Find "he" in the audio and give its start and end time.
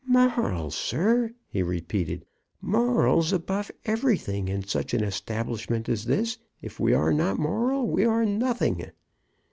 1.47-1.61